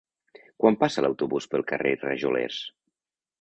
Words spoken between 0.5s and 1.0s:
Quan